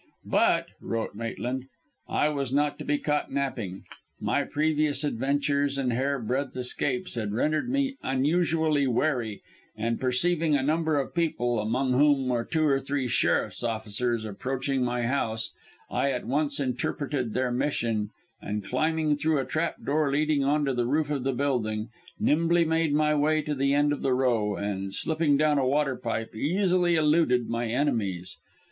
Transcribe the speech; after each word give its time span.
"But," 0.25 0.69
wrote 0.81 1.13
Maitland, 1.13 1.65
"I 2.09 2.29
was 2.29 2.51
not 2.51 2.79
to 2.79 2.83
be 2.83 2.97
caught 2.97 3.31
napping. 3.31 3.83
My 4.19 4.43
previous 4.43 5.03
adventures 5.03 5.77
and 5.77 5.93
hairbreadth 5.93 6.57
escapes 6.57 7.13
had 7.13 7.33
rendered 7.33 7.69
me 7.69 7.97
unusually 8.01 8.87
wary, 8.87 9.43
and 9.77 9.99
perceiving 9.99 10.55
a 10.55 10.63
number 10.63 10.99
of 10.99 11.13
people, 11.13 11.59
among 11.59 11.91
whom 11.91 12.29
were 12.29 12.43
two 12.43 12.65
or 12.65 12.79
three 12.79 13.07
sheriff's 13.07 13.61
officers, 13.63 14.25
approaching 14.25 14.83
my 14.83 15.03
house, 15.03 15.51
I 15.91 16.09
at 16.09 16.25
once 16.25 16.59
interpreted 16.59 17.35
their 17.35 17.51
mission, 17.51 18.09
and 18.41 18.63
climbing 18.65 19.17
through 19.17 19.37
a 19.37 19.45
trap 19.45 19.83
door 19.83 20.09
leading 20.11 20.43
on 20.43 20.65
to 20.65 20.73
the 20.73 20.87
roof 20.87 21.11
of 21.11 21.23
the 21.23 21.33
building, 21.33 21.89
nimbly 22.19 22.65
made 22.65 22.91
my 22.95 23.13
way 23.13 23.43
to 23.43 23.53
the 23.53 23.75
end 23.75 23.93
of 23.93 24.01
the 24.01 24.13
row, 24.13 24.55
and 24.55 24.95
slipping 24.95 25.37
down 25.37 25.59
a 25.59 25.63
waterpipe 25.67 26.33
easily 26.35 26.95
eluded 26.95 27.47
my 27.49 27.67
enemies. 27.67 28.39